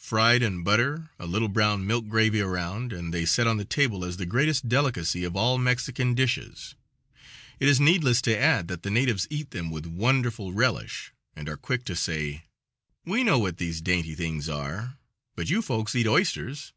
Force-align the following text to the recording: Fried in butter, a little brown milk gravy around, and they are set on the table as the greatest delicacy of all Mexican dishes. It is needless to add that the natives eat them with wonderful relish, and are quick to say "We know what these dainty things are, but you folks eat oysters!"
Fried 0.00 0.42
in 0.42 0.64
butter, 0.64 1.10
a 1.16 1.26
little 1.26 1.46
brown 1.46 1.86
milk 1.86 2.08
gravy 2.08 2.40
around, 2.40 2.92
and 2.92 3.14
they 3.14 3.22
are 3.22 3.26
set 3.26 3.46
on 3.46 3.56
the 3.56 3.64
table 3.64 4.04
as 4.04 4.16
the 4.16 4.26
greatest 4.26 4.68
delicacy 4.68 5.22
of 5.22 5.36
all 5.36 5.58
Mexican 5.58 6.12
dishes. 6.12 6.74
It 7.60 7.68
is 7.68 7.78
needless 7.78 8.20
to 8.22 8.36
add 8.36 8.66
that 8.66 8.82
the 8.82 8.90
natives 8.90 9.28
eat 9.30 9.52
them 9.52 9.70
with 9.70 9.86
wonderful 9.86 10.52
relish, 10.52 11.12
and 11.36 11.48
are 11.48 11.56
quick 11.56 11.84
to 11.84 11.94
say 11.94 12.46
"We 13.04 13.22
know 13.22 13.38
what 13.38 13.58
these 13.58 13.80
dainty 13.80 14.16
things 14.16 14.48
are, 14.48 14.96
but 15.36 15.50
you 15.50 15.62
folks 15.62 15.94
eat 15.94 16.08
oysters!" 16.08 16.72